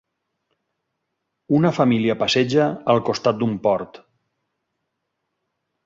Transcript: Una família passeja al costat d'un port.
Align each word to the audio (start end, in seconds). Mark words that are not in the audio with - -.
Una 1.59 1.73
família 1.81 2.17
passeja 2.23 2.71
al 2.95 3.05
costat 3.11 3.41
d'un 3.43 3.55
port. 3.69 4.01